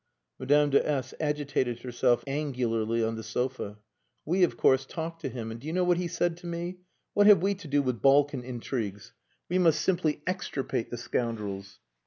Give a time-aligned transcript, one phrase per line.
[0.39, 3.77] Madame de S agitated herself angularly on the sofa.
[4.25, 5.51] "We, of course, talked to him.
[5.51, 6.79] And do you know what he said to me?
[7.13, 9.13] 'What have we to do with Balkan intrigues?
[9.47, 11.77] We must simply extirpate the scoundrels.